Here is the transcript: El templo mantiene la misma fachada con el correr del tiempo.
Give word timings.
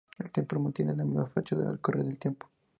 El 0.17 0.31
templo 0.31 0.59
mantiene 0.59 0.95
la 0.95 1.03
misma 1.03 1.27
fachada 1.27 1.63
con 1.63 1.73
el 1.73 1.79
correr 1.79 2.03
del 2.05 2.17
tiempo. 2.17 2.49